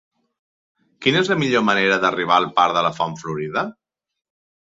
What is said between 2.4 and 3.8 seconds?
al parc de la Font Florida?